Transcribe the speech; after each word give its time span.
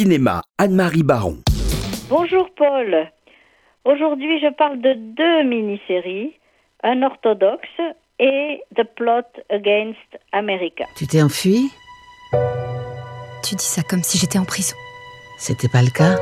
Cinéma, 0.00 0.40
Anne-Marie 0.56 1.02
Baron. 1.02 1.36
Bonjour 2.08 2.48
Paul. 2.56 3.10
Aujourd'hui, 3.84 4.40
je 4.40 4.50
parle 4.54 4.80
de 4.80 4.94
deux 4.94 5.42
mini-séries, 5.42 6.32
Un 6.82 7.02
orthodoxe 7.02 7.68
et 8.18 8.62
The 8.76 8.84
Plot 8.96 9.28
Against 9.50 10.18
America. 10.32 10.86
Tu 10.96 11.06
t'es 11.06 11.22
enfui? 11.22 11.70
Tu 13.46 13.56
dis 13.56 13.62
ça 13.62 13.82
comme 13.82 14.02
si 14.02 14.16
j'étais 14.16 14.38
en 14.38 14.46
prison. 14.46 14.74
C'était 15.36 15.68
pas 15.68 15.82
le 15.82 15.90
cas? 15.90 16.16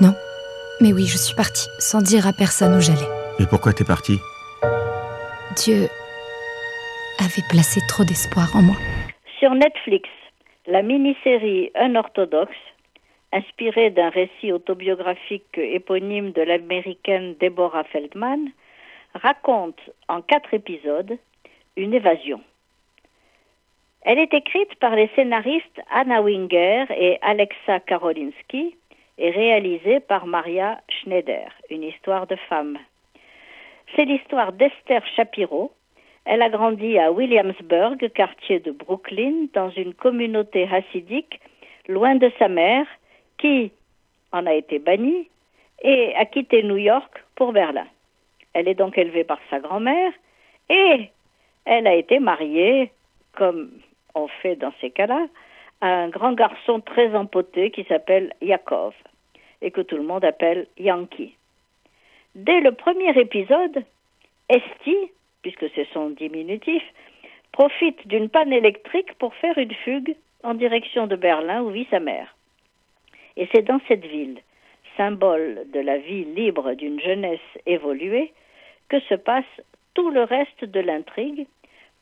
Non. 0.00 0.14
Mais 0.80 0.92
oui, 0.92 1.06
je 1.06 1.18
suis 1.18 1.34
partie, 1.34 1.66
sans 1.80 2.00
dire 2.00 2.28
à 2.28 2.32
personne 2.32 2.76
où 2.76 2.80
j'allais. 2.80 3.10
Et 3.40 3.46
pourquoi 3.50 3.72
t'es 3.72 3.82
parti 3.82 4.20
Dieu 5.56 5.88
avait 7.18 7.42
placé 7.50 7.80
trop 7.88 8.04
d'espoir 8.04 8.54
en 8.54 8.62
moi. 8.62 8.76
Sur 9.40 9.52
Netflix, 9.56 10.08
la 10.68 10.82
mini-série 10.82 11.72
Un 11.74 11.96
orthodoxe, 11.96 12.54
inspirée 13.34 13.90
d'un 13.90 14.08
récit 14.10 14.52
autobiographique 14.52 15.58
éponyme 15.58 16.30
de 16.30 16.42
l'américaine 16.42 17.34
Deborah 17.40 17.84
Feldman, 17.84 18.50
raconte 19.14 19.80
en 20.08 20.22
quatre 20.22 20.54
épisodes 20.54 21.18
une 21.76 21.92
évasion. 21.92 22.40
Elle 24.02 24.18
est 24.18 24.34
écrite 24.34 24.74
par 24.76 24.94
les 24.94 25.10
scénaristes 25.16 25.80
Anna 25.90 26.22
Winger 26.22 26.84
et 26.96 27.18
Alexa 27.22 27.80
Karolinsky 27.80 28.76
et 29.18 29.30
réalisée 29.30 30.00
par 30.00 30.26
Maria 30.26 30.80
Schneider, 30.88 31.50
une 31.70 31.82
histoire 31.82 32.26
de 32.26 32.36
femme. 32.48 32.78
C'est 33.96 34.04
l'histoire 34.04 34.52
d'Esther 34.52 35.02
Shapiro, 35.16 35.72
elle 36.24 36.42
a 36.42 36.48
grandi 36.48 36.98
à 36.98 37.12
Williamsburg, 37.12 37.98
quartier 38.14 38.58
de 38.60 38.70
Brooklyn, 38.70 39.48
dans 39.52 39.70
une 39.70 39.92
communauté 39.92 40.66
hassidique, 40.70 41.40
loin 41.86 42.14
de 42.14 42.30
sa 42.38 42.48
mère, 42.48 42.86
qui 43.44 43.72
en 44.32 44.46
a 44.46 44.54
été 44.54 44.78
bannie 44.78 45.28
et 45.82 46.14
a 46.14 46.24
quitté 46.24 46.62
New 46.62 46.78
York 46.78 47.22
pour 47.34 47.52
Berlin. 47.52 47.86
Elle 48.54 48.68
est 48.68 48.74
donc 48.74 48.96
élevée 48.96 49.24
par 49.24 49.38
sa 49.50 49.60
grand-mère 49.60 50.12
et 50.70 51.10
elle 51.66 51.86
a 51.86 51.94
été 51.94 52.20
mariée, 52.20 52.90
comme 53.34 53.70
on 54.14 54.28
fait 54.28 54.56
dans 54.56 54.72
ces 54.80 54.90
cas-là, 54.90 55.26
à 55.82 55.88
un 55.88 56.08
grand 56.08 56.32
garçon 56.32 56.80
très 56.80 57.14
empoté 57.14 57.70
qui 57.70 57.84
s'appelle 57.84 58.32
Yakov 58.40 58.94
et 59.60 59.70
que 59.70 59.82
tout 59.82 59.96
le 59.96 60.04
monde 60.04 60.24
appelle 60.24 60.66
Yankee. 60.78 61.34
Dès 62.34 62.60
le 62.60 62.72
premier 62.72 63.10
épisode, 63.20 63.84
Esti, 64.48 64.96
puisque 65.42 65.66
c'est 65.74 65.88
son 65.92 66.08
diminutif, 66.08 66.82
profite 67.52 68.08
d'une 68.08 68.30
panne 68.30 68.54
électrique 68.54 69.12
pour 69.18 69.34
faire 69.34 69.58
une 69.58 69.74
fugue 69.74 70.16
en 70.42 70.54
direction 70.54 71.06
de 71.06 71.16
Berlin 71.16 71.60
où 71.62 71.68
vit 71.68 71.86
sa 71.90 72.00
mère. 72.00 72.34
Et 73.36 73.48
c'est 73.52 73.62
dans 73.62 73.80
cette 73.88 74.04
ville, 74.04 74.40
symbole 74.96 75.64
de 75.72 75.80
la 75.80 75.98
vie 75.98 76.24
libre 76.24 76.74
d'une 76.74 77.00
jeunesse 77.00 77.40
évoluée, 77.66 78.32
que 78.88 79.00
se 79.00 79.14
passe 79.14 79.44
tout 79.94 80.10
le 80.10 80.22
reste 80.22 80.64
de 80.64 80.80
l'intrigue, 80.80 81.46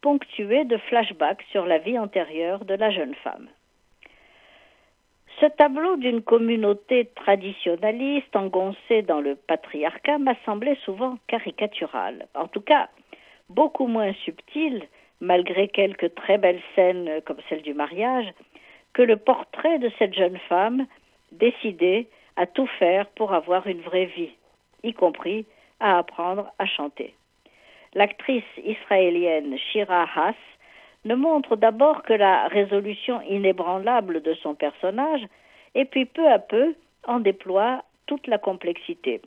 ponctué 0.00 0.64
de 0.64 0.76
flashbacks 0.76 1.44
sur 1.50 1.66
la 1.66 1.78
vie 1.78 1.98
antérieure 1.98 2.64
de 2.64 2.74
la 2.74 2.90
jeune 2.90 3.14
femme. 3.16 3.48
Ce 5.40 5.46
tableau 5.46 5.96
d'une 5.96 6.22
communauté 6.22 7.08
traditionnaliste 7.16 8.36
engoncée 8.36 9.02
dans 9.02 9.20
le 9.20 9.34
patriarcat 9.34 10.18
m'a 10.18 10.34
semblé 10.44 10.76
souvent 10.84 11.18
caricatural. 11.26 12.26
En 12.34 12.48
tout 12.48 12.60
cas, 12.60 12.88
beaucoup 13.48 13.86
moins 13.86 14.12
subtil, 14.24 14.84
malgré 15.20 15.68
quelques 15.68 16.14
très 16.14 16.38
belles 16.38 16.62
scènes 16.74 17.22
comme 17.24 17.40
celle 17.48 17.62
du 17.62 17.74
mariage, 17.74 18.32
que 18.92 19.02
le 19.02 19.16
portrait 19.16 19.78
de 19.78 19.90
cette 19.98 20.14
jeune 20.14 20.38
femme 20.48 20.86
décidée 21.32 22.08
à 22.36 22.46
tout 22.46 22.66
faire 22.78 23.06
pour 23.08 23.34
avoir 23.34 23.66
une 23.66 23.80
vraie 23.80 24.06
vie, 24.06 24.32
y 24.82 24.92
compris 24.92 25.44
à 25.80 25.98
apprendre 25.98 26.52
à 26.58 26.66
chanter. 26.66 27.14
L'actrice 27.94 28.44
israélienne 28.64 29.56
Shira 29.58 30.06
Haas 30.14 30.34
ne 31.04 31.14
montre 31.14 31.56
d'abord 31.56 32.02
que 32.04 32.12
la 32.12 32.46
résolution 32.48 33.20
inébranlable 33.22 34.22
de 34.22 34.34
son 34.34 34.54
personnage, 34.54 35.22
et 35.74 35.84
puis 35.84 36.06
peu 36.06 36.26
à 36.30 36.38
peu 36.38 36.74
en 37.06 37.20
déploie 37.20 37.82
toute 38.06 38.26
la 38.26 38.38
complexité. 38.38 39.20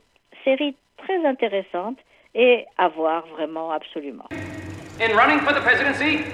Série 0.44 0.74
très 0.96 1.24
intéressante 1.26 1.98
et 2.34 2.64
à 2.78 2.88
voir 2.88 3.26
vraiment 3.26 3.70
absolument. 3.70 4.28
In 4.98 5.14
running 5.14 5.40
for 5.40 5.52
the 5.52 5.60
presidency 5.60 6.24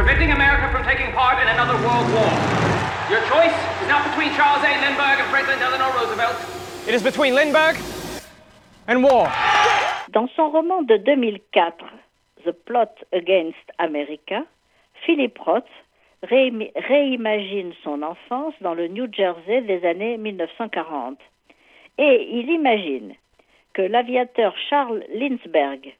preventing 0.00 0.32
America 0.32 0.70
from 0.72 0.82
taking 0.84 1.12
part 1.12 1.40
in 1.42 1.48
another 1.48 1.74
world 1.86 2.12
war. 2.14 2.69
Your 3.10 3.22
choice 3.22 3.58
is 3.82 3.88
not 3.88 4.08
between 4.08 4.32
Charles 4.36 4.62
A. 4.62 4.70
Lindbergh 4.70 5.18
and 5.18 5.28
Franklin 5.30 5.58
Delano 5.58 5.90
Roosevelt. 5.98 6.36
It 6.86 6.94
is 6.94 7.02
between 7.02 7.34
Lindbergh 7.34 7.76
and 8.86 9.02
war. 9.02 9.26
Dans 10.12 10.30
son 10.36 10.52
roman 10.52 10.82
de 10.82 10.96
2004, 10.96 11.90
The 12.44 12.52
Plot 12.52 13.02
Against 13.12 13.66
America, 13.80 14.46
Philip 15.04 15.36
Roth 15.40 15.64
réimagine 16.22 17.72
son 17.82 18.04
enfance 18.04 18.54
dans 18.60 18.74
le 18.74 18.86
New 18.86 19.08
Jersey 19.12 19.62
des 19.62 19.84
années 19.84 20.16
1940. 20.16 21.18
Et 21.98 22.28
il 22.30 22.48
imagine 22.48 23.16
que 23.72 23.82
l'aviateur 23.82 24.54
Charles 24.68 25.02
Lindbergh, 25.12 25.96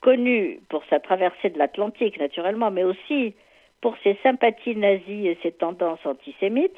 connu 0.00 0.58
pour 0.68 0.82
sa 0.90 0.98
traversée 0.98 1.50
de 1.50 1.58
l'Atlantique 1.58 2.18
naturellement, 2.18 2.72
mais 2.72 2.82
aussi 2.82 3.34
pour 3.80 3.96
ses 4.02 4.16
sympathies 4.22 4.76
nazies 4.76 5.28
et 5.28 5.38
ses 5.42 5.52
tendances 5.52 6.04
antisémites, 6.04 6.76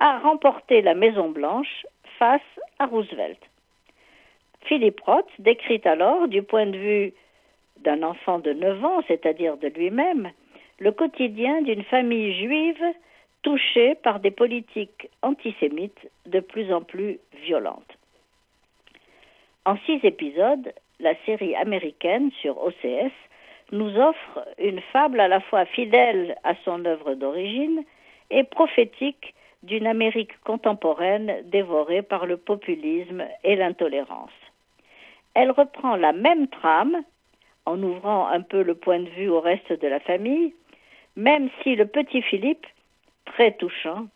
a 0.00 0.18
remporté 0.18 0.82
la 0.82 0.94
Maison 0.94 1.30
Blanche 1.30 1.86
face 2.18 2.40
à 2.78 2.86
Roosevelt. 2.86 3.38
Philip 4.64 5.00
Roth 5.00 5.28
décrit 5.38 5.80
alors, 5.84 6.28
du 6.28 6.42
point 6.42 6.66
de 6.66 6.78
vue 6.78 7.12
d'un 7.80 8.02
enfant 8.02 8.38
de 8.38 8.52
9 8.52 8.84
ans, 8.84 9.02
c'est-à-dire 9.08 9.56
de 9.56 9.68
lui-même, 9.68 10.30
le 10.78 10.92
quotidien 10.92 11.62
d'une 11.62 11.84
famille 11.84 12.34
juive 12.34 12.82
touchée 13.42 13.96
par 13.96 14.20
des 14.20 14.30
politiques 14.30 15.08
antisémites 15.22 16.10
de 16.26 16.40
plus 16.40 16.72
en 16.72 16.82
plus 16.82 17.18
violentes. 17.44 17.98
En 19.64 19.76
six 19.86 20.00
épisodes, 20.04 20.72
la 21.00 21.14
série 21.26 21.54
américaine 21.56 22.30
sur 22.40 22.60
OCS 22.64 23.12
nous 23.72 23.96
offre 23.96 24.46
une 24.58 24.80
fable 24.92 25.18
à 25.18 25.28
la 25.28 25.40
fois 25.40 25.64
fidèle 25.64 26.36
à 26.44 26.54
son 26.64 26.84
œuvre 26.84 27.14
d'origine 27.14 27.82
et 28.30 28.44
prophétique 28.44 29.34
d'une 29.62 29.86
Amérique 29.86 30.38
contemporaine 30.44 31.34
dévorée 31.44 32.02
par 32.02 32.26
le 32.26 32.36
populisme 32.36 33.24
et 33.44 33.56
l'intolérance. 33.56 34.30
Elle 35.34 35.50
reprend 35.50 35.96
la 35.96 36.12
même 36.12 36.48
trame, 36.48 37.02
en 37.64 37.82
ouvrant 37.82 38.26
un 38.26 38.42
peu 38.42 38.62
le 38.62 38.74
point 38.74 38.98
de 38.98 39.08
vue 39.10 39.28
au 39.28 39.40
reste 39.40 39.72
de 39.72 39.86
la 39.86 40.00
famille, 40.00 40.52
même 41.16 41.48
si 41.62 41.76
le 41.76 41.86
petit 41.86 42.22
Philippe, 42.22 42.66
très 43.24 43.52
touchant, 43.52 44.06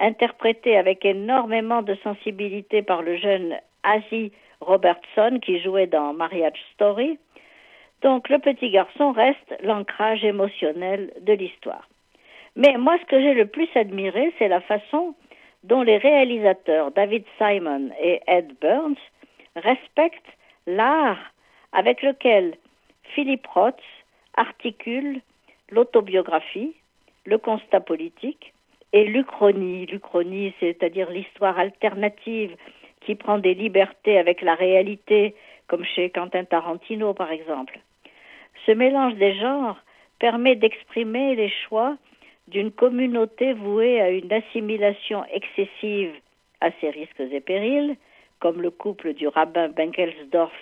interprété 0.00 0.76
avec 0.76 1.04
énormément 1.04 1.82
de 1.82 1.94
sensibilité 2.02 2.82
par 2.82 3.02
le 3.02 3.16
jeune 3.16 3.56
Asi 3.84 4.32
Robertson 4.60 5.38
qui 5.40 5.60
jouait 5.60 5.86
dans 5.86 6.12
Marriage 6.12 6.60
Story. 6.74 7.18
Donc 8.02 8.28
le 8.28 8.38
petit 8.38 8.70
garçon 8.70 9.12
reste 9.12 9.54
l'ancrage 9.62 10.24
émotionnel 10.24 11.12
de 11.20 11.32
l'histoire. 11.32 11.88
Mais 12.54 12.76
moi, 12.78 12.96
ce 13.00 13.06
que 13.06 13.20
j'ai 13.20 13.34
le 13.34 13.46
plus 13.46 13.68
admiré, 13.74 14.32
c'est 14.38 14.48
la 14.48 14.60
façon 14.60 15.14
dont 15.64 15.82
les 15.82 15.98
réalisateurs 15.98 16.90
David 16.92 17.24
Simon 17.38 17.90
et 18.00 18.20
Ed 18.26 18.54
Burns 18.60 18.96
respectent 19.56 20.36
l'art 20.66 21.18
avec 21.72 22.02
lequel 22.02 22.54
Philip 23.14 23.46
Roth 23.46 23.82
articule 24.36 25.20
l'autobiographie, 25.70 26.74
le 27.24 27.38
constat 27.38 27.80
politique 27.80 28.52
et 28.92 29.04
l'uchronie. 29.04 29.86
L'uchronie, 29.86 30.54
c'est-à-dire 30.60 31.10
l'histoire 31.10 31.58
alternative 31.58 32.56
qui 33.00 33.14
prend 33.14 33.38
des 33.38 33.54
libertés 33.54 34.18
avec 34.18 34.42
la 34.42 34.54
réalité, 34.54 35.34
comme 35.68 35.84
chez 35.84 36.10
Quentin 36.10 36.44
Tarantino 36.44 37.14
par 37.14 37.30
exemple. 37.30 37.78
Ce 38.66 38.72
mélange 38.72 39.14
des 39.14 39.34
genres 39.34 39.78
permet 40.18 40.56
d'exprimer 40.56 41.34
les 41.34 41.50
choix 41.68 41.96
d'une 42.48 42.70
communauté 42.70 43.52
vouée 43.52 44.00
à 44.00 44.10
une 44.10 44.32
assimilation 44.32 45.24
excessive 45.32 46.12
à 46.60 46.70
ses 46.80 46.90
risques 46.90 47.20
et 47.20 47.40
périls, 47.40 47.96
comme 48.40 48.62
le 48.62 48.70
couple 48.70 49.14
du 49.14 49.28
rabbin 49.28 49.68
Benkelsdorf 49.68 50.52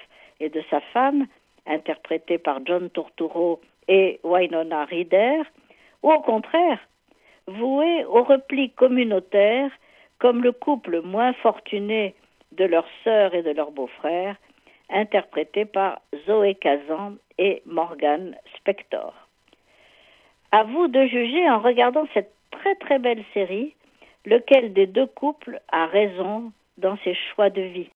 et 0.40 0.48
de 0.48 0.62
sa 0.70 0.80
femme, 0.80 1.26
interprété 1.66 2.38
par 2.38 2.60
John 2.64 2.90
Torturo 2.90 3.60
et 3.88 4.20
Wynonna 4.22 4.84
Rider, 4.84 5.42
ou 6.02 6.12
au 6.12 6.20
contraire, 6.20 6.80
vouée 7.46 8.04
au 8.06 8.22
repli 8.22 8.70
communautaire, 8.70 9.70
comme 10.18 10.42
le 10.42 10.52
couple 10.52 11.02
moins 11.02 11.32
fortuné 11.34 12.14
de 12.52 12.64
leur 12.64 12.86
sœur 13.02 13.34
et 13.34 13.42
de 13.42 13.50
leur 13.50 13.70
beau-frère, 13.72 14.36
interprétés 14.94 15.66
par 15.66 16.00
Zoé 16.26 16.54
Kazan 16.54 17.16
et 17.38 17.62
Morgan 17.66 18.34
Spector. 18.56 19.12
À 20.52 20.62
vous 20.62 20.88
de 20.88 21.04
juger 21.06 21.50
en 21.50 21.58
regardant 21.58 22.06
cette 22.14 22.32
très 22.50 22.74
très 22.76 22.98
belle 22.98 23.24
série 23.34 23.74
Lequel 24.26 24.72
des 24.72 24.86
deux 24.86 25.06
couples 25.06 25.60
a 25.70 25.84
raison 25.84 26.50
dans 26.78 26.96
ses 27.04 27.14
choix 27.14 27.50
de 27.50 27.60
vie 27.60 27.90